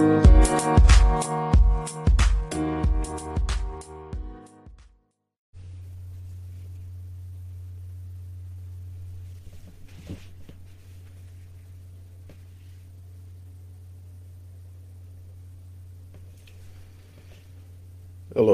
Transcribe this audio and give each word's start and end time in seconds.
Hello, 0.00 0.22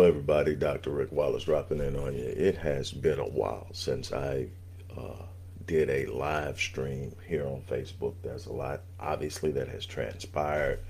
everybody. 0.03 0.57
Dr. 0.57 0.91
Rick 0.91 1.13
Wallace 1.13 1.45
dropping 1.45 1.79
in 1.79 1.95
on 1.95 2.15
you. 2.15 2.25
It 2.25 2.57
has 2.57 2.91
been 2.91 3.21
a 3.21 3.29
while 3.29 3.69
since 3.73 4.13
I 4.13 4.49
uh, 4.99 5.23
did 5.65 5.91
a 5.91 6.07
live 6.07 6.59
stream 6.59 7.15
here 7.25 7.47
on 7.47 7.63
Facebook. 7.71 8.15
There's 8.25 8.47
a 8.47 8.53
lot, 8.53 8.81
obviously, 8.99 9.53
that 9.53 9.69
has 9.69 9.87
transpired. 9.87 10.81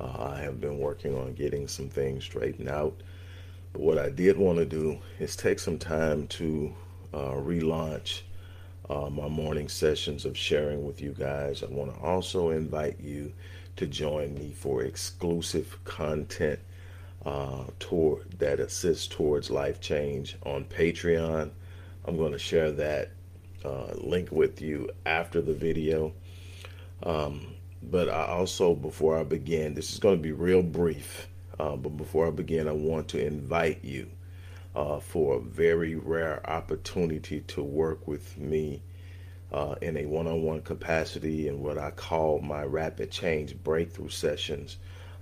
Uh, 0.00 0.32
I 0.34 0.40
have 0.40 0.60
been 0.60 0.78
working 0.78 1.16
on 1.16 1.34
getting 1.34 1.68
some 1.68 1.88
things 1.88 2.24
straightened 2.24 2.68
out. 2.68 3.00
But 3.72 3.82
what 3.82 3.98
I 3.98 4.10
did 4.10 4.36
want 4.36 4.58
to 4.58 4.66
do 4.66 4.98
is 5.18 5.36
take 5.36 5.58
some 5.58 5.78
time 5.78 6.26
to 6.28 6.74
uh, 7.12 7.32
relaunch 7.32 8.22
uh, 8.88 9.10
my 9.10 9.28
morning 9.28 9.68
sessions 9.68 10.24
of 10.24 10.36
sharing 10.36 10.84
with 10.86 11.00
you 11.00 11.12
guys. 11.12 11.62
I 11.62 11.66
want 11.66 11.94
to 11.94 12.00
also 12.00 12.50
invite 12.50 13.00
you 13.00 13.32
to 13.76 13.86
join 13.86 14.34
me 14.34 14.52
for 14.56 14.82
exclusive 14.82 15.78
content 15.84 16.60
uh, 17.24 17.64
toward 17.78 18.38
that 18.38 18.60
assists 18.60 19.06
towards 19.06 19.50
life 19.50 19.80
change 19.80 20.36
on 20.44 20.64
Patreon. 20.64 21.50
I'm 22.04 22.16
going 22.16 22.32
to 22.32 22.38
share 22.38 22.70
that 22.72 23.10
uh, 23.64 23.94
link 23.94 24.30
with 24.30 24.62
you 24.62 24.90
after 25.04 25.40
the 25.40 25.52
video. 25.52 26.12
Um, 27.02 27.54
but 27.90 28.08
I 28.08 28.26
also, 28.26 28.74
before 28.74 29.18
I 29.18 29.22
begin, 29.22 29.74
this 29.74 29.92
is 29.92 29.98
going 29.98 30.16
to 30.16 30.22
be 30.22 30.32
real 30.32 30.62
brief. 30.62 31.28
Uh, 31.58 31.76
but 31.76 31.96
before 31.96 32.26
I 32.26 32.30
begin, 32.30 32.68
I 32.68 32.72
want 32.72 33.08
to 33.08 33.24
invite 33.24 33.84
you 33.84 34.10
uh, 34.74 35.00
for 35.00 35.36
a 35.36 35.40
very 35.40 35.94
rare 35.94 36.48
opportunity 36.50 37.40
to 37.40 37.62
work 37.62 38.06
with 38.06 38.36
me 38.36 38.82
uh, 39.52 39.76
in 39.80 39.96
a 39.96 40.06
one 40.06 40.26
on 40.26 40.42
one 40.42 40.60
capacity 40.62 41.48
in 41.48 41.62
what 41.62 41.78
I 41.78 41.92
call 41.92 42.40
my 42.40 42.64
rapid 42.64 43.10
change 43.10 43.56
breakthrough 43.62 44.08
sessions. 44.08 44.78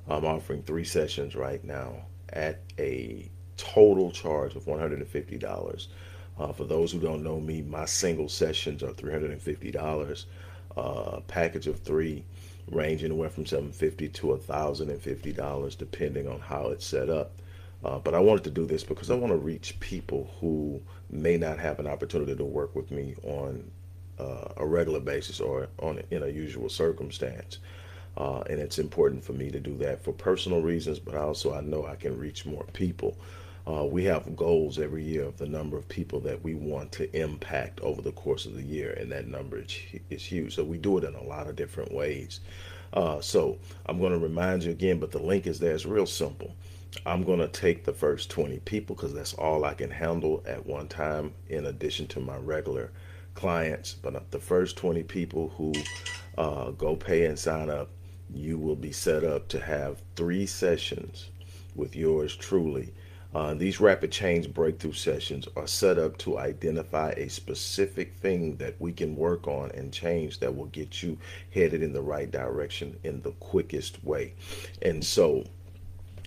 I'm 0.08 0.24
offering 0.24 0.62
three 0.62 0.84
sessions 0.84 1.36
right 1.36 1.62
now 1.62 2.06
at 2.32 2.60
a 2.78 3.30
total 3.56 4.10
charge 4.10 4.56
of 4.56 4.64
$150. 4.64 5.86
Uh, 6.36 6.52
for 6.52 6.64
those 6.64 6.90
who 6.90 6.98
don't 6.98 7.22
know 7.22 7.38
me, 7.38 7.62
my 7.62 7.84
single 7.84 8.28
sessions 8.28 8.82
are 8.82 8.92
$350. 8.92 10.24
Uh, 10.76 11.20
package 11.28 11.68
of 11.68 11.78
three 11.78 12.24
range 12.70 13.04
anywhere 13.04 13.30
from 13.30 13.46
750 13.46 14.08
to 14.08 14.26
$1,050 14.28 15.78
depending 15.78 16.28
on 16.28 16.40
how 16.40 16.68
it's 16.68 16.86
set 16.86 17.08
up. 17.08 17.32
Uh, 17.84 17.98
but 17.98 18.14
I 18.14 18.18
wanted 18.20 18.44
to 18.44 18.50
do 18.50 18.64
this 18.64 18.82
because 18.82 19.10
I 19.10 19.14
want 19.14 19.32
to 19.32 19.36
reach 19.38 19.78
people 19.80 20.30
who 20.40 20.80
may 21.10 21.36
not 21.36 21.58
have 21.58 21.78
an 21.78 21.86
opportunity 21.86 22.34
to 22.34 22.44
work 22.44 22.74
with 22.74 22.90
me 22.90 23.14
on 23.22 23.70
uh, 24.18 24.48
a 24.56 24.66
regular 24.66 25.00
basis 25.00 25.40
or 25.40 25.68
on 25.80 26.02
in 26.10 26.22
a 26.22 26.28
usual 26.28 26.68
circumstance. 26.68 27.58
Uh, 28.16 28.40
and 28.48 28.60
it's 28.60 28.78
important 28.78 29.24
for 29.24 29.32
me 29.32 29.50
to 29.50 29.60
do 29.60 29.76
that 29.78 30.02
for 30.02 30.12
personal 30.12 30.62
reasons, 30.62 30.98
but 30.98 31.14
also 31.14 31.52
I 31.52 31.60
know 31.60 31.84
I 31.84 31.96
can 31.96 32.16
reach 32.16 32.46
more 32.46 32.64
people. 32.72 33.18
Uh, 33.66 33.84
we 33.84 34.04
have 34.04 34.36
goals 34.36 34.78
every 34.78 35.02
year 35.02 35.24
of 35.24 35.38
the 35.38 35.46
number 35.46 35.76
of 35.76 35.88
people 35.88 36.20
that 36.20 36.42
we 36.42 36.54
want 36.54 36.92
to 36.92 37.14
impact 37.18 37.80
over 37.80 38.02
the 38.02 38.12
course 38.12 38.44
of 38.44 38.54
the 38.54 38.62
year, 38.62 38.92
and 38.92 39.10
that 39.10 39.26
number 39.26 39.58
is, 39.58 39.78
is 40.10 40.24
huge. 40.24 40.54
So 40.54 40.64
we 40.64 40.78
do 40.78 40.98
it 40.98 41.04
in 41.04 41.14
a 41.14 41.22
lot 41.22 41.48
of 41.48 41.56
different 41.56 41.92
ways. 41.92 42.40
Uh, 42.92 43.20
so 43.20 43.58
I'm 43.86 43.98
going 43.98 44.12
to 44.12 44.18
remind 44.18 44.64
you 44.64 44.70
again, 44.70 45.00
but 45.00 45.10
the 45.10 45.22
link 45.22 45.46
is 45.46 45.58
there. 45.58 45.74
It's 45.74 45.86
real 45.86 46.06
simple. 46.06 46.54
I'm 47.06 47.24
going 47.24 47.40
to 47.40 47.48
take 47.48 47.84
the 47.84 47.92
first 47.92 48.30
20 48.30 48.58
people 48.60 48.94
because 48.94 49.14
that's 49.14 49.34
all 49.34 49.64
I 49.64 49.74
can 49.74 49.90
handle 49.90 50.44
at 50.46 50.64
one 50.64 50.86
time, 50.86 51.32
in 51.48 51.66
addition 51.66 52.06
to 52.08 52.20
my 52.20 52.36
regular 52.36 52.92
clients. 53.34 53.94
But 53.94 54.30
the 54.30 54.38
first 54.38 54.76
20 54.76 55.02
people 55.04 55.48
who 55.56 55.72
uh, 56.38 56.70
go 56.72 56.94
pay 56.96 57.24
and 57.24 57.38
sign 57.38 57.70
up 57.70 57.88
you 58.32 58.58
will 58.58 58.76
be 58.76 58.92
set 58.92 59.24
up 59.24 59.48
to 59.48 59.60
have 59.60 60.02
three 60.16 60.46
sessions 60.46 61.30
with 61.74 61.96
yours 61.96 62.34
truly. 62.36 62.92
Uh, 63.34 63.52
these 63.52 63.80
rapid 63.80 64.12
change 64.12 64.52
breakthrough 64.54 64.92
sessions 64.92 65.48
are 65.56 65.66
set 65.66 65.98
up 65.98 66.16
to 66.18 66.38
identify 66.38 67.10
a 67.16 67.28
specific 67.28 68.14
thing 68.18 68.56
that 68.56 68.76
we 68.78 68.92
can 68.92 69.16
work 69.16 69.48
on 69.48 69.72
and 69.72 69.92
change 69.92 70.38
that 70.38 70.54
will 70.54 70.66
get 70.66 71.02
you 71.02 71.18
headed 71.52 71.82
in 71.82 71.92
the 71.92 72.00
right 72.00 72.30
direction 72.30 72.96
in 73.02 73.20
the 73.22 73.32
quickest 73.32 74.02
way. 74.04 74.32
And 74.82 75.04
so 75.04 75.44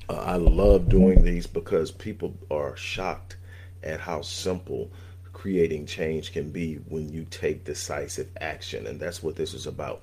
uh, 0.10 0.16
I 0.16 0.36
love 0.36 0.90
doing 0.90 1.24
these 1.24 1.48
because 1.48 1.92
people 1.92 2.36
are 2.52 2.76
shocked 2.76 3.38
at 3.84 4.02
how 4.02 4.22
simple 4.22 4.92
creating 5.32 5.86
change 5.86 6.34
can 6.34 6.50
be 6.50 6.76
when 6.90 7.08
you 7.08 7.26
take 7.30 7.64
decisive 7.64 8.28
action. 8.42 8.86
And 8.86 9.00
that's 9.00 9.24
what 9.24 9.38
this 9.38 9.54
is 9.54 9.66
about. 9.66 10.02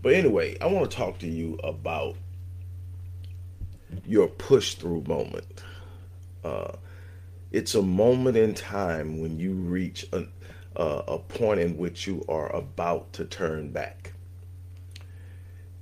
But 0.00 0.14
anyway, 0.14 0.56
I 0.60 0.66
want 0.66 0.90
to 0.90 0.96
talk 0.96 1.18
to 1.18 1.28
you 1.28 1.58
about 1.62 2.16
your 4.06 4.28
push 4.28 4.74
through 4.74 5.02
moment. 5.02 5.44
Uh, 6.46 6.76
it's 7.50 7.74
a 7.74 7.82
moment 7.82 8.36
in 8.36 8.54
time 8.54 9.20
when 9.20 9.38
you 9.38 9.52
reach 9.52 10.06
a, 10.12 10.26
uh, 10.76 11.02
a 11.08 11.18
point 11.18 11.58
in 11.58 11.76
which 11.76 12.06
you 12.06 12.24
are 12.28 12.54
about 12.54 13.12
to 13.14 13.24
turn 13.24 13.70
back. 13.72 14.12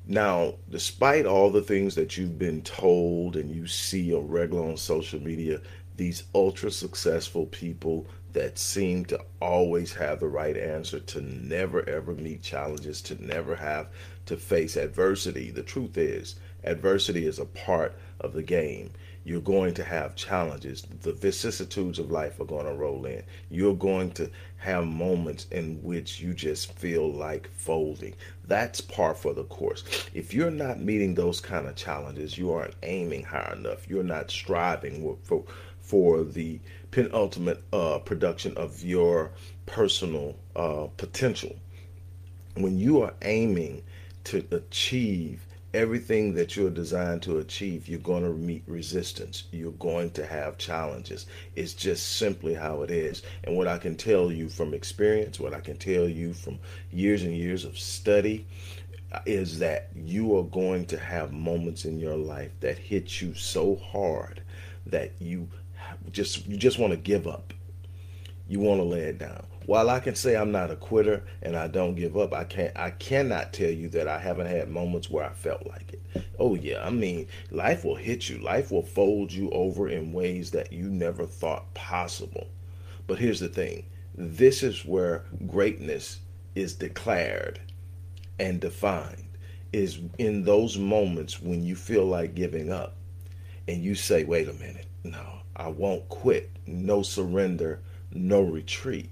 Now, 0.06 0.54
despite 0.70 1.26
all 1.26 1.50
the 1.50 1.62
things 1.62 1.94
that 1.96 2.16
you've 2.16 2.38
been 2.38 2.62
told 2.62 3.36
and 3.36 3.54
you 3.54 3.66
see 3.66 4.14
on 4.14 4.28
regular 4.28 4.68
on 4.68 4.76
social 4.76 5.20
media, 5.20 5.60
these 5.96 6.24
ultra 6.34 6.70
successful 6.70 7.46
people 7.46 8.06
that 8.32 8.58
seem 8.58 9.04
to 9.06 9.20
always 9.40 9.92
have 9.94 10.20
the 10.20 10.28
right 10.28 10.56
answer, 10.56 10.98
to 10.98 11.20
never 11.20 11.88
ever 11.88 12.14
meet 12.14 12.42
challenges, 12.42 13.00
to 13.02 13.24
never 13.24 13.54
have 13.54 13.88
to 14.26 14.36
face 14.36 14.76
adversity. 14.76 15.50
The 15.50 15.62
truth 15.62 15.96
is, 15.96 16.36
adversity 16.64 17.26
is 17.26 17.38
a 17.38 17.46
part 17.46 17.96
of 18.20 18.32
the 18.32 18.42
game. 18.42 18.90
You're 19.24 19.40
going 19.40 19.72
to 19.74 19.84
have 19.84 20.16
challenges. 20.16 20.82
The 21.00 21.14
vicissitudes 21.14 21.98
of 21.98 22.10
life 22.10 22.38
are 22.40 22.44
going 22.44 22.66
to 22.66 22.74
roll 22.74 23.06
in. 23.06 23.22
You're 23.50 23.74
going 23.74 24.10
to 24.12 24.30
have 24.58 24.86
moments 24.86 25.46
in 25.50 25.82
which 25.82 26.20
you 26.20 26.34
just 26.34 26.72
feel 26.72 27.10
like 27.10 27.50
folding. 27.56 28.14
That's 28.46 28.82
par 28.82 29.14
for 29.14 29.32
the 29.32 29.44
course. 29.44 29.82
If 30.12 30.34
you're 30.34 30.50
not 30.50 30.80
meeting 30.80 31.14
those 31.14 31.40
kind 31.40 31.66
of 31.66 31.74
challenges, 31.74 32.36
you 32.36 32.52
aren't 32.52 32.74
aiming 32.82 33.24
high 33.24 33.54
enough. 33.56 33.88
You're 33.88 34.04
not 34.04 34.30
striving 34.30 35.16
for 35.22 35.44
for 35.80 36.24
the 36.24 36.58
penultimate 36.92 37.62
uh, 37.70 37.98
production 37.98 38.56
of 38.56 38.82
your 38.82 39.30
personal 39.66 40.34
uh, 40.56 40.86
potential. 40.96 41.54
When 42.54 42.78
you 42.78 43.02
are 43.02 43.12
aiming 43.20 43.82
to 44.24 44.46
achieve 44.50 45.44
everything 45.74 46.34
that 46.34 46.56
you're 46.56 46.70
designed 46.70 47.22
to 47.22 47.38
achieve, 47.38 47.88
you're 47.88 47.98
going 47.98 48.22
to 48.22 48.30
meet 48.30 48.62
resistance. 48.66 49.44
You're 49.50 49.72
going 49.72 50.10
to 50.12 50.24
have 50.24 50.56
challenges. 50.56 51.26
It's 51.56 51.74
just 51.74 52.16
simply 52.16 52.54
how 52.54 52.82
it 52.82 52.90
is. 52.90 53.22
And 53.42 53.56
what 53.56 53.66
I 53.66 53.78
can 53.78 53.96
tell 53.96 54.30
you 54.30 54.48
from 54.48 54.72
experience, 54.72 55.40
what 55.40 55.52
I 55.52 55.60
can 55.60 55.76
tell 55.76 56.08
you 56.08 56.32
from 56.32 56.60
years 56.92 57.24
and 57.24 57.36
years 57.36 57.64
of 57.64 57.76
study, 57.76 58.46
is 59.26 59.58
that 59.58 59.90
you 59.94 60.36
are 60.38 60.44
going 60.44 60.86
to 60.86 60.98
have 60.98 61.32
moments 61.32 61.84
in 61.84 61.98
your 61.98 62.16
life 62.16 62.50
that 62.60 62.78
hit 62.78 63.20
you 63.20 63.34
so 63.34 63.76
hard 63.76 64.42
that 64.86 65.12
you 65.20 65.48
just 66.10 66.46
you 66.46 66.56
just 66.56 66.78
want 66.78 66.92
to 66.92 66.96
give 66.96 67.26
up. 67.26 67.52
You 68.46 68.60
want 68.60 68.80
to 68.80 68.84
lay 68.84 69.00
it 69.00 69.18
down. 69.18 69.46
While 69.66 69.88
I 69.88 70.00
can 70.00 70.14
say 70.14 70.36
I'm 70.36 70.52
not 70.52 70.70
a 70.70 70.76
quitter 70.76 71.24
and 71.40 71.56
I 71.56 71.68
don't 71.68 71.94
give 71.94 72.18
up, 72.18 72.34
I 72.34 72.44
can't 72.44 72.76
I 72.76 72.90
cannot 72.90 73.54
tell 73.54 73.70
you 73.70 73.88
that 73.90 74.06
I 74.06 74.18
haven't 74.18 74.48
had 74.48 74.68
moments 74.68 75.08
where 75.08 75.24
I 75.24 75.32
felt 75.32 75.66
like 75.66 75.94
it. 75.94 76.24
Oh 76.38 76.54
yeah, 76.54 76.84
I 76.84 76.90
mean, 76.90 77.28
life 77.50 77.84
will 77.84 77.96
hit 77.96 78.28
you. 78.28 78.38
Life 78.38 78.70
will 78.70 78.82
fold 78.82 79.32
you 79.32 79.50
over 79.50 79.88
in 79.88 80.12
ways 80.12 80.50
that 80.50 80.72
you 80.72 80.90
never 80.90 81.24
thought 81.24 81.72
possible. 81.72 82.48
But 83.06 83.18
here's 83.18 83.40
the 83.40 83.48
thing. 83.48 83.86
This 84.14 84.62
is 84.62 84.84
where 84.84 85.24
greatness 85.46 86.20
is 86.54 86.74
declared 86.74 87.60
and 88.38 88.60
defined 88.60 89.24
is 89.72 89.98
in 90.18 90.44
those 90.44 90.78
moments 90.78 91.40
when 91.40 91.64
you 91.64 91.74
feel 91.74 92.04
like 92.04 92.34
giving 92.34 92.70
up 92.70 92.96
and 93.66 93.82
you 93.82 93.94
say, 93.94 94.24
"Wait 94.24 94.48
a 94.48 94.52
minute. 94.52 94.86
No, 95.02 95.40
I 95.56 95.68
won't 95.68 96.08
quit. 96.08 96.50
No 96.66 97.02
surrender, 97.02 97.80
no 98.14 98.42
retreat. 98.42 99.10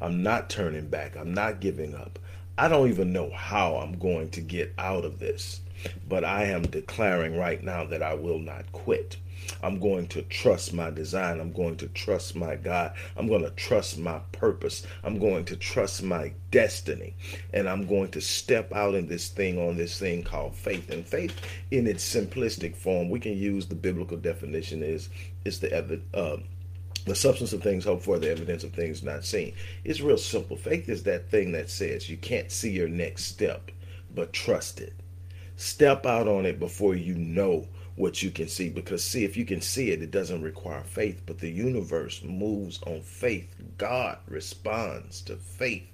I'm 0.00 0.22
not 0.22 0.50
turning 0.50 0.88
back. 0.88 1.16
I'm 1.16 1.32
not 1.34 1.60
giving 1.60 1.94
up. 1.94 2.18
I 2.58 2.68
don't 2.68 2.88
even 2.88 3.12
know 3.12 3.30
how 3.30 3.76
I'm 3.76 3.98
going 3.98 4.30
to 4.30 4.40
get 4.40 4.74
out 4.76 5.04
of 5.04 5.18
this, 5.18 5.60
but 6.08 6.24
I 6.24 6.44
am 6.44 6.62
declaring 6.62 7.38
right 7.38 7.62
now 7.62 7.84
that 7.84 8.02
I 8.02 8.14
will 8.14 8.38
not 8.38 8.70
quit. 8.72 9.16
I'm 9.62 9.80
going 9.80 10.06
to 10.08 10.22
trust 10.22 10.72
my 10.72 10.90
design. 10.90 11.40
I'm 11.40 11.52
going 11.52 11.76
to 11.78 11.88
trust 11.88 12.36
my 12.36 12.56
God. 12.56 12.94
I'm 13.16 13.26
going 13.26 13.42
to 13.42 13.50
trust 13.50 13.98
my 13.98 14.20
purpose. 14.32 14.86
I'm 15.02 15.18
going 15.18 15.44
to 15.46 15.56
trust 15.56 16.02
my 16.02 16.32
destiny. 16.50 17.14
And 17.52 17.68
I'm 17.68 17.86
going 17.86 18.10
to 18.12 18.20
step 18.20 18.72
out 18.72 18.94
in 18.94 19.08
this 19.08 19.28
thing 19.28 19.58
on 19.58 19.76
this 19.76 19.98
thing 19.98 20.22
called 20.22 20.54
faith. 20.54 20.90
And 20.90 21.06
faith 21.06 21.34
in 21.70 21.86
its 21.86 22.08
simplistic 22.14 22.76
form, 22.76 23.10
we 23.10 23.20
can 23.20 23.36
use 23.36 23.66
the 23.66 23.74
biblical 23.74 24.16
definition 24.16 24.82
is 24.82 25.08
is 25.44 25.60
the 25.60 26.00
uh, 26.14 26.36
the 27.04 27.14
substance 27.14 27.52
of 27.52 27.62
things 27.62 27.84
hoped 27.84 28.04
for, 28.04 28.18
the 28.18 28.30
evidence 28.30 28.64
of 28.64 28.72
things 28.72 29.02
not 29.02 29.24
seen. 29.24 29.54
It's 29.84 30.00
real 30.00 30.18
simple. 30.18 30.56
Faith 30.56 30.88
is 30.88 31.02
that 31.04 31.30
thing 31.30 31.52
that 31.52 31.70
says 31.70 32.08
you 32.08 32.16
can't 32.16 32.50
see 32.50 32.70
your 32.70 32.88
next 32.88 33.24
step, 33.24 33.70
but 34.14 34.32
trust 34.32 34.80
it. 34.80 34.94
Step 35.56 36.06
out 36.06 36.28
on 36.28 36.46
it 36.46 36.58
before 36.58 36.94
you 36.94 37.14
know 37.14 37.66
what 37.96 38.22
you 38.22 38.30
can 38.30 38.48
see. 38.48 38.68
Because, 38.68 39.04
see, 39.04 39.24
if 39.24 39.36
you 39.36 39.44
can 39.44 39.60
see 39.60 39.90
it, 39.90 40.02
it 40.02 40.10
doesn't 40.10 40.42
require 40.42 40.82
faith, 40.82 41.22
but 41.26 41.38
the 41.38 41.50
universe 41.50 42.22
moves 42.22 42.82
on 42.86 43.02
faith. 43.02 43.54
God 43.78 44.18
responds 44.28 45.20
to 45.22 45.36
faith. 45.36 45.88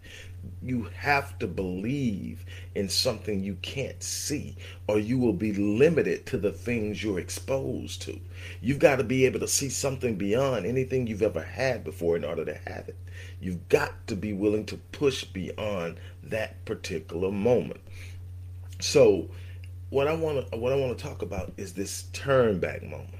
You 0.63 0.85
have 0.97 1.39
to 1.41 1.49
believe 1.49 2.45
in 2.75 2.89
something 2.89 3.43
you 3.43 3.57
can't 3.61 4.01
see, 4.03 4.57
or 4.87 4.99
you 4.99 5.19
will 5.19 5.33
be 5.33 5.53
limited 5.53 6.27
to 6.27 6.39
the 6.39 6.53
things 6.53 7.03
you're 7.03 7.19
exposed 7.19 8.03
to. 8.03 8.19
You've 8.61 8.79
got 8.79 8.97
to 8.97 9.05
be 9.05 9.27
able 9.27 9.41
to 9.41 9.49
see 9.49 9.69
something 9.69 10.15
beyond 10.15 10.65
anything 10.65 11.07
you've 11.07 11.23
ever 11.23 11.43
had 11.43 11.83
before 11.83 12.17
in 12.17 12.25
order 12.25 12.45
to 12.45 12.55
have 12.67 12.89
it. 12.89 12.97
You've 13.41 13.69
got 13.69 14.07
to 14.07 14.17
be 14.17 14.33
willing 14.33 14.65
to 14.67 14.77
push 14.93 15.25
beyond 15.25 15.99
that 16.23 16.65
particular 16.65 17.33
moment. 17.33 17.81
So, 18.81 19.29
what 19.91 20.07
I 20.07 20.15
want 20.15 20.51
to 20.51 20.59
what 20.59 20.73
I 20.73 20.77
want 20.77 20.97
to 20.97 21.05
talk 21.05 21.23
about 21.23 21.53
is 21.57 21.73
this 21.73 22.05
turn 22.13 22.59
back 22.59 22.83
moment. 22.83 23.15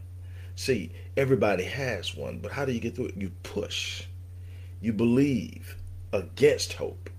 See, 0.55 0.93
everybody 1.17 1.65
has 1.65 2.15
one, 2.15 2.39
but 2.39 2.53
how 2.53 2.65
do 2.65 2.73
you 2.73 2.81
get 2.81 2.97
through 2.97 3.07
it? 3.07 3.17
You 3.17 3.31
push. 3.43 4.05
You 4.81 4.93
believe 4.93 5.77
against 6.13 6.75
hope, 6.75 7.11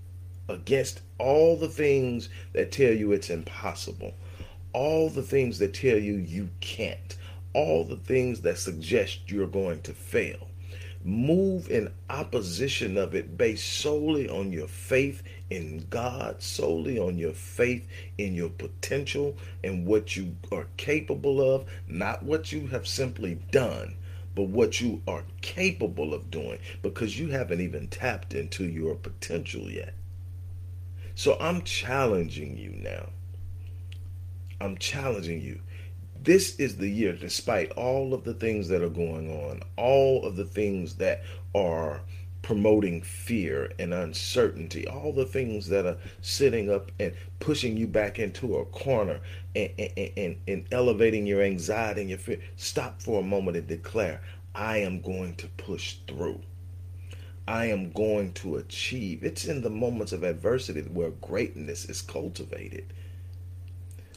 against 0.48 1.00
all 1.18 1.56
the 1.56 1.68
things 1.68 2.28
that 2.52 2.70
tell 2.70 2.92
you 2.92 3.12
it's 3.12 3.30
impossible, 3.30 4.14
all 4.72 5.08
the 5.08 5.22
things 5.22 5.58
that 5.58 5.74
tell 5.74 5.98
you 5.98 6.14
you 6.14 6.50
can't, 6.60 7.16
all 7.54 7.84
the 7.84 7.96
things 7.96 8.42
that 8.42 8.58
suggest 8.58 9.30
you're 9.30 9.46
going 9.46 9.80
to 9.82 9.92
fail. 9.92 10.49
Move 11.02 11.70
in 11.70 11.90
opposition 12.10 12.98
of 12.98 13.14
it 13.14 13.38
based 13.38 13.66
solely 13.66 14.28
on 14.28 14.52
your 14.52 14.68
faith 14.68 15.22
in 15.48 15.86
God, 15.88 16.42
solely 16.42 16.98
on 16.98 17.16
your 17.16 17.32
faith 17.32 17.88
in 18.18 18.34
your 18.34 18.50
potential 18.50 19.36
and 19.64 19.86
what 19.86 20.14
you 20.14 20.36
are 20.52 20.66
capable 20.76 21.40
of, 21.54 21.64
not 21.88 22.22
what 22.22 22.52
you 22.52 22.66
have 22.66 22.86
simply 22.86 23.36
done, 23.50 23.96
but 24.34 24.48
what 24.48 24.80
you 24.80 25.00
are 25.08 25.24
capable 25.40 26.12
of 26.12 26.30
doing 26.30 26.58
because 26.82 27.18
you 27.18 27.28
haven't 27.28 27.60
even 27.60 27.88
tapped 27.88 28.34
into 28.34 28.64
your 28.64 28.94
potential 28.94 29.70
yet. 29.70 29.94
So 31.14 31.36
I'm 31.40 31.62
challenging 31.62 32.56
you 32.56 32.70
now. 32.70 33.08
I'm 34.60 34.76
challenging 34.76 35.40
you. 35.40 35.60
This 36.22 36.56
is 36.56 36.76
the 36.76 36.88
year, 36.88 37.14
despite 37.14 37.72
all 37.72 38.12
of 38.12 38.24
the 38.24 38.34
things 38.34 38.68
that 38.68 38.82
are 38.82 38.90
going 38.90 39.30
on, 39.30 39.62
all 39.76 40.24
of 40.26 40.36
the 40.36 40.44
things 40.44 40.96
that 40.96 41.22
are 41.54 42.02
promoting 42.42 43.00
fear 43.00 43.72
and 43.78 43.94
uncertainty, 43.94 44.86
all 44.86 45.12
the 45.12 45.24
things 45.24 45.68
that 45.68 45.86
are 45.86 45.96
sitting 46.20 46.70
up 46.70 46.90
and 46.98 47.14
pushing 47.38 47.76
you 47.76 47.86
back 47.86 48.18
into 48.18 48.56
a 48.56 48.64
corner 48.66 49.20
and, 49.56 49.70
and, 49.78 50.10
and, 50.16 50.36
and, 50.46 50.66
elevating 50.72 51.26
your 51.26 51.42
anxiety 51.42 52.02
and 52.02 52.10
your 52.10 52.18
fear. 52.18 52.38
Stop 52.56 53.00
for 53.00 53.20
a 53.20 53.24
moment 53.24 53.56
and 53.56 53.66
declare, 53.66 54.20
I 54.54 54.78
am 54.78 55.00
going 55.00 55.36
to 55.36 55.48
push 55.48 55.96
through. 56.06 56.40
I 57.48 57.66
am 57.66 57.92
going 57.92 58.32
to 58.34 58.56
achieve. 58.56 59.24
It's 59.24 59.46
in 59.46 59.62
the 59.62 59.70
moments 59.70 60.12
of 60.12 60.22
adversity 60.22 60.82
where 60.82 61.10
greatness 61.10 61.86
is 61.86 62.02
cultivated. 62.02 62.92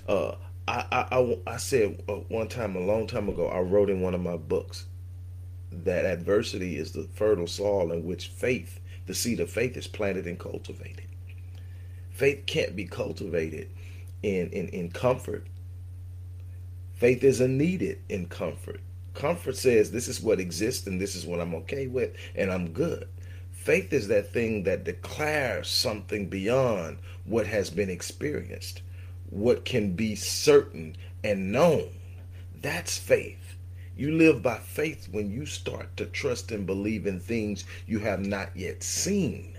Uh, 0.07 0.35
I, 0.67 1.05
I, 1.11 1.37
I, 1.45 1.57
said 1.57 2.01
uh, 2.07 2.13
one 2.29 2.47
time, 2.47 2.75
a 2.75 2.79
long 2.79 3.05
time 3.07 3.27
ago, 3.27 3.47
I 3.47 3.59
wrote 3.59 3.89
in 3.89 4.01
one 4.01 4.13
of 4.13 4.21
my 4.21 4.37
books 4.37 4.85
that 5.71 6.05
adversity 6.05 6.77
is 6.77 6.91
the 6.91 7.03
fertile 7.15 7.47
soil 7.47 7.91
in 7.91 8.05
which 8.05 8.27
faith, 8.27 8.79
the 9.05 9.13
seed 9.13 9.39
of 9.39 9.49
faith, 9.49 9.75
is 9.75 9.87
planted 9.87 10.25
and 10.25 10.39
cultivated. 10.39 11.07
Faith 12.11 12.43
can't 12.45 12.75
be 12.75 12.85
cultivated 12.85 13.69
in, 14.21 14.49
in, 14.51 14.69
in 14.69 14.91
comfort. 14.91 15.47
Faith 16.93 17.23
isn't 17.23 17.57
needed 17.57 17.99
in 18.07 18.27
comfort. 18.27 18.79
Comfort 19.13 19.57
says 19.57 19.91
this 19.91 20.07
is 20.07 20.21
what 20.21 20.39
exists 20.39 20.87
and 20.87 21.01
this 21.01 21.15
is 21.15 21.25
what 21.25 21.41
I'm 21.41 21.55
okay 21.55 21.87
with 21.87 22.15
and 22.35 22.51
I'm 22.51 22.71
good. 22.71 23.07
Faith 23.51 23.93
is 23.93 24.07
that 24.07 24.31
thing 24.31 24.63
that 24.63 24.83
declares 24.83 25.67
something 25.67 26.27
beyond 26.29 26.97
what 27.25 27.47
has 27.47 27.69
been 27.69 27.89
experienced, 27.89 28.81
what 29.33 29.65
can 29.65 29.93
be 29.93 30.15
certain 30.15 30.95
and 31.23 31.51
known. 31.51 31.89
That's 32.61 32.97
faith. 32.97 33.57
You 33.97 34.11
live 34.11 34.43
by 34.43 34.57
faith 34.57 35.07
when 35.11 35.31
you 35.31 35.45
start 35.45 35.97
to 35.97 36.05
trust 36.05 36.51
and 36.51 36.65
believe 36.65 37.07
in 37.07 37.19
things 37.19 37.65
you 37.87 37.99
have 37.99 38.25
not 38.25 38.55
yet 38.55 38.83
seen. 38.83 39.57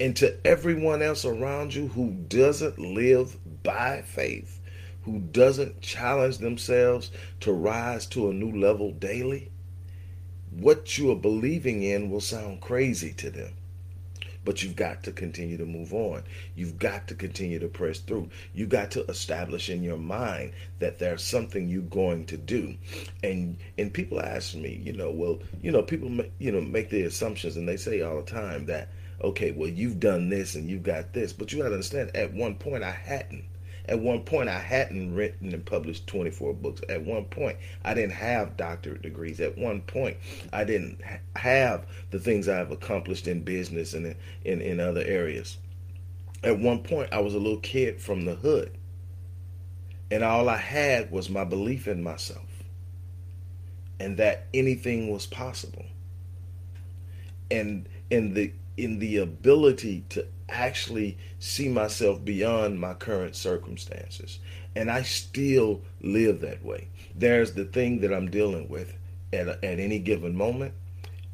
And 0.00 0.16
to 0.16 0.36
everyone 0.46 1.02
else 1.02 1.24
around 1.24 1.74
you 1.74 1.88
who 1.88 2.10
doesn't 2.10 2.78
live 2.78 3.36
by 3.62 4.02
faith, 4.02 4.60
who 5.02 5.18
doesn't 5.18 5.80
challenge 5.80 6.38
themselves 6.38 7.10
to 7.40 7.52
rise 7.52 8.06
to 8.06 8.30
a 8.30 8.34
new 8.34 8.58
level 8.58 8.92
daily, 8.92 9.50
what 10.50 10.96
you 10.96 11.10
are 11.10 11.16
believing 11.16 11.82
in 11.82 12.10
will 12.10 12.20
sound 12.20 12.60
crazy 12.60 13.12
to 13.14 13.30
them. 13.30 13.52
But 14.44 14.62
you've 14.62 14.76
got 14.76 15.02
to 15.04 15.12
continue 15.12 15.56
to 15.58 15.66
move 15.66 15.92
on. 15.92 16.22
You've 16.54 16.78
got 16.78 17.08
to 17.08 17.14
continue 17.14 17.58
to 17.58 17.68
press 17.68 17.98
through. 17.98 18.30
You've 18.54 18.68
got 18.68 18.90
to 18.92 19.04
establish 19.04 19.68
in 19.68 19.82
your 19.82 19.98
mind 19.98 20.52
that 20.78 20.98
there's 20.98 21.22
something 21.22 21.68
you're 21.68 21.82
going 21.82 22.26
to 22.26 22.36
do. 22.36 22.74
And 23.22 23.58
and 23.76 23.92
people 23.92 24.20
ask 24.20 24.54
me, 24.54 24.80
you 24.82 24.92
know, 24.92 25.10
well, 25.10 25.38
you 25.62 25.70
know, 25.70 25.82
people 25.82 26.10
you 26.38 26.52
know 26.52 26.60
make 26.60 26.90
the 26.90 27.02
assumptions 27.02 27.56
and 27.56 27.68
they 27.68 27.76
say 27.76 28.00
all 28.00 28.16
the 28.16 28.30
time 28.30 28.66
that 28.66 28.88
okay, 29.22 29.50
well, 29.50 29.68
you've 29.68 30.00
done 30.00 30.28
this 30.28 30.54
and 30.54 30.68
you've 30.68 30.82
got 30.82 31.12
this, 31.12 31.32
but 31.32 31.52
you 31.52 31.58
got 31.58 31.68
to 31.68 31.74
understand 31.74 32.14
at 32.14 32.32
one 32.32 32.54
point 32.54 32.84
I 32.84 32.92
hadn't. 32.92 33.44
At 33.88 34.00
one 34.00 34.20
point, 34.20 34.48
I 34.48 34.58
hadn't 34.58 35.14
written 35.14 35.52
and 35.52 35.64
published 35.64 36.06
24 36.06 36.54
books. 36.54 36.82
At 36.88 37.04
one 37.04 37.24
point, 37.24 37.56
I 37.84 37.94
didn't 37.94 38.12
have 38.12 38.56
doctorate 38.56 39.02
degrees. 39.02 39.40
At 39.40 39.56
one 39.56 39.80
point, 39.80 40.18
I 40.52 40.64
didn't 40.64 41.00
have 41.36 41.86
the 42.10 42.18
things 42.18 42.48
I've 42.48 42.70
accomplished 42.70 43.26
in 43.26 43.42
business 43.42 43.94
and 43.94 44.06
in, 44.06 44.16
in, 44.44 44.60
in 44.60 44.80
other 44.80 45.02
areas. 45.02 45.56
At 46.44 46.58
one 46.58 46.82
point, 46.82 47.12
I 47.12 47.20
was 47.20 47.34
a 47.34 47.38
little 47.38 47.60
kid 47.60 48.00
from 48.00 48.26
the 48.26 48.34
hood. 48.34 48.76
And 50.10 50.22
all 50.22 50.48
I 50.48 50.56
had 50.56 51.10
was 51.10 51.28
my 51.28 51.44
belief 51.44 51.88
in 51.88 52.02
myself 52.02 52.48
and 54.00 54.16
that 54.16 54.46
anything 54.54 55.10
was 55.10 55.26
possible. 55.26 55.84
And 57.50 57.88
in 58.10 58.34
the 58.34 58.52
in 58.78 59.00
the 59.00 59.16
ability 59.16 60.04
to 60.08 60.24
actually 60.48 61.18
see 61.40 61.68
myself 61.68 62.24
beyond 62.24 62.80
my 62.80 62.94
current 62.94 63.34
circumstances. 63.34 64.38
And 64.76 64.90
I 64.90 65.02
still 65.02 65.82
live 66.00 66.40
that 66.40 66.64
way. 66.64 66.88
There's 67.14 67.52
the 67.52 67.64
thing 67.64 68.00
that 68.00 68.12
I'm 68.12 68.30
dealing 68.30 68.68
with 68.68 68.96
at, 69.32 69.48
at 69.48 69.80
any 69.80 69.98
given 69.98 70.36
moment, 70.36 70.74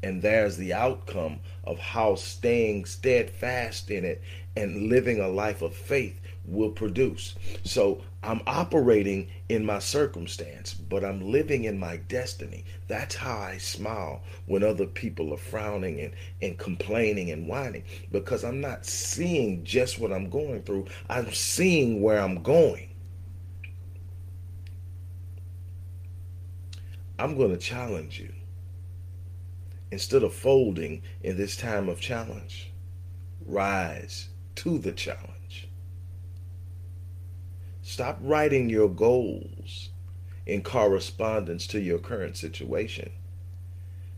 and 0.01 0.21
there's 0.21 0.57
the 0.57 0.73
outcome 0.73 1.39
of 1.63 1.77
how 1.77 2.15
staying 2.15 2.85
steadfast 2.85 3.91
in 3.91 4.03
it 4.03 4.21
and 4.57 4.89
living 4.89 5.19
a 5.19 5.27
life 5.27 5.61
of 5.61 5.75
faith 5.75 6.19
will 6.47 6.69
produce. 6.69 7.35
So 7.63 8.01
I'm 8.23 8.41
operating 8.47 9.29
in 9.49 9.65
my 9.65 9.79
circumstance, 9.79 10.73
but 10.73 11.03
I'm 11.03 11.31
living 11.31 11.65
in 11.65 11.79
my 11.79 11.97
destiny. 11.97 12.65
That's 12.87 13.15
how 13.15 13.37
I 13.37 13.57
smile 13.57 14.21
when 14.45 14.63
other 14.63 14.85
people 14.85 15.33
are 15.33 15.37
frowning 15.37 15.99
and, 16.01 16.13
and 16.41 16.57
complaining 16.57 17.31
and 17.31 17.47
whining 17.47 17.83
because 18.11 18.43
I'm 18.43 18.61
not 18.61 18.85
seeing 18.85 19.63
just 19.63 19.99
what 19.99 20.11
I'm 20.11 20.29
going 20.29 20.63
through, 20.63 20.87
I'm 21.09 21.31
seeing 21.33 22.01
where 22.01 22.19
I'm 22.19 22.41
going. 22.41 22.89
I'm 27.17 27.37
going 27.37 27.51
to 27.51 27.57
challenge 27.57 28.19
you. 28.19 28.33
Instead 29.91 30.23
of 30.23 30.33
folding 30.33 31.01
in 31.21 31.37
this 31.37 31.55
time 31.55 31.87
of 31.87 32.01
challenge, 32.01 32.71
rise 33.45 34.29
to 34.55 34.77
the 34.77 34.91
challenge. 34.91 35.69
Stop 37.87 38.17
writing 38.19 38.67
your 38.67 38.89
goals 38.89 39.89
in 40.47 40.63
correspondence 40.63 41.67
to 41.67 41.79
your 41.79 41.99
current 41.99 42.35
situation. 42.35 43.11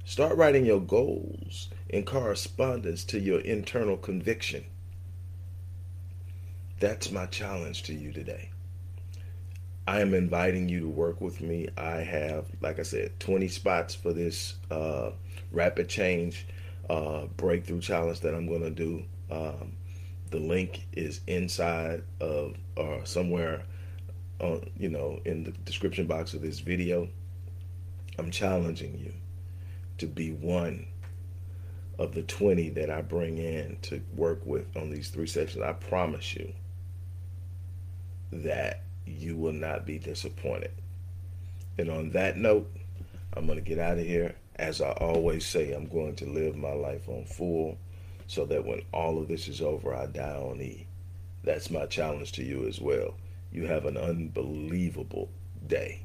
Start 0.06 0.38
writing 0.38 0.66
your 0.66 0.80
goals 0.80 1.68
in 1.90 2.06
correspondence 2.06 3.04
to 3.04 3.20
your 3.20 3.42
internal 3.42 3.98
conviction. 3.98 4.64
That's 6.80 7.12
my 7.12 7.26
challenge 7.26 7.84
to 7.84 7.94
you 7.94 8.14
today. 8.14 8.52
I 9.86 10.00
am 10.00 10.14
inviting 10.14 10.70
you 10.70 10.80
to 10.80 10.90
work 10.90 11.20
with 11.20 11.42
me. 11.42 11.68
I 11.76 11.98
have, 11.98 12.46
like 12.62 12.80
I 12.80 12.84
said, 12.84 13.20
20 13.20 13.50
spots 13.50 13.94
for 13.94 14.14
this 14.14 14.56
uh, 14.72 15.10
rapid 15.52 15.90
change 15.90 16.48
uh, 16.90 17.26
breakthrough 17.36 17.82
challenge 17.82 18.22
that 18.22 18.34
I'm 18.34 18.48
going 18.48 18.64
to 18.64 18.70
do. 18.70 19.04
Um, 19.30 19.74
the 20.30 20.40
link 20.40 20.88
is 20.94 21.22
inside 21.28 22.04
of 22.20 22.56
or 22.76 23.06
somewhere 23.06 23.64
on, 24.40 24.70
you 24.78 24.90
know, 24.90 25.20
in 25.26 25.44
the 25.44 25.52
description 25.52 26.06
box 26.06 26.34
of 26.34 26.42
this 26.42 26.60
video. 26.60 27.08
I'm 28.20 28.32
challenging 28.32 28.98
you 28.98 29.14
to 30.00 30.08
be 30.08 30.32
one 30.32 30.88
of 32.00 32.14
the 32.14 32.24
20 32.24 32.70
that 32.70 32.90
I 32.90 33.02
bring 33.02 33.38
in 33.38 33.78
to 33.84 34.02
work 34.16 34.42
with 34.46 34.76
on 34.76 34.90
these 34.90 35.10
three 35.10 35.28
sections. 35.28 35.64
I 35.64 35.74
promise 35.74 36.36
you 36.36 36.54
that 38.32 38.84
you 39.06 39.36
will 39.36 39.54
not 39.54 39.86
be 39.86 39.98
disappointed. 39.98 40.72
And 41.78 41.90
on 41.90 42.12
that 42.12 42.38
note, 42.38 42.70
I'm 43.34 43.46
going 43.46 43.58
to 43.58 43.68
get 43.68 43.80
out 43.80 43.98
of 43.98 44.06
here. 44.06 44.36
As 44.56 44.82
I 44.82 44.92
always 44.92 45.46
say, 45.46 45.74
I'm 45.74 45.88
going 45.88 46.16
to 46.18 46.26
live 46.26 46.56
my 46.56 46.74
life 46.74 47.08
on 47.08 47.26
full 47.26 47.78
so 48.28 48.46
that 48.46 48.66
when 48.66 48.82
all 48.94 49.20
of 49.20 49.28
this 49.28 49.48
is 49.48 49.62
over, 49.62 49.94
I 49.96 50.06
die 50.06 50.36
on 50.36 50.62
E. 50.62 50.86
That's 51.44 51.72
my 51.72 51.86
challenge 51.86 52.34
to 52.34 52.44
you 52.44 52.68
as 52.68 52.80
well. 52.80 53.16
You 53.52 53.66
have 53.68 53.86
an 53.86 53.98
unbelievable 53.98 55.30
day. 55.66 56.02